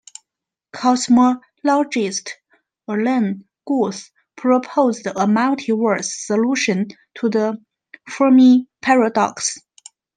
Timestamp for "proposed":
4.35-5.05